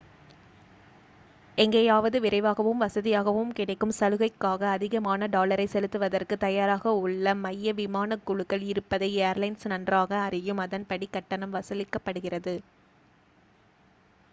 எங்கேயாவது 1.57 2.17
விரைவாகவும் 2.19 2.81
வசதியாகவும் 2.81 3.51
கிடைக்கும் 3.51 3.93
சலுகைக்காக 3.99 4.69
அதிகமான 4.71 5.27
டாலரை 5.27 5.67
செலுத்துவதற்கு 5.67 6.37
தயாராக 6.37 6.95
உள்ள 7.01 7.35
மைய 7.43 7.73
விமான 7.73 8.19
குழுக்கள் 8.25 8.65
இருப்பதை 8.67 9.11
ஏர்லைன்ஸ் 9.21 9.67
நன்றாக 9.67 10.19
அறியும் 10.23 10.63
அதன்படி 10.65 11.09
கட்டணம் 11.11 11.55
வசூலிக்கப்படுகிறது 11.55 12.55